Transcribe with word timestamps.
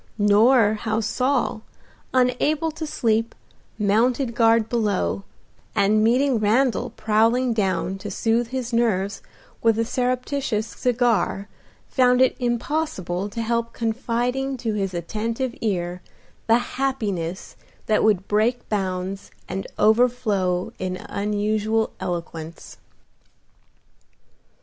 Nor 0.17 0.73
how 0.79 0.99
Saul, 0.99 1.61
unable 2.11 2.71
to 2.71 2.87
sleep, 2.87 3.35
mounted 3.77 4.33
guard 4.33 4.67
below, 4.67 5.25
and 5.75 6.03
meeting 6.03 6.39
Randal 6.39 6.89
prowling 6.89 7.53
down 7.53 7.99
to 7.99 8.09
soothe 8.09 8.47
his 8.47 8.73
nerves 8.73 9.21
with 9.61 9.77
a 9.77 9.85
surreptitious 9.85 10.65
cigar 10.65 11.47
found 11.87 12.19
it 12.19 12.35
impossible 12.39 13.29
to 13.29 13.43
help 13.43 13.73
confiding 13.73 14.57
to 14.57 14.73
his 14.73 14.95
attentive 14.95 15.53
ear 15.61 16.01
the 16.47 16.57
happiness 16.57 17.55
that 17.85 18.03
would 18.03 18.27
break 18.27 18.67
bounds 18.69 19.29
and 19.47 19.67
overflow 19.77 20.73
in 20.79 20.97
unusual 21.09 21.91
eloquence. 21.99 22.77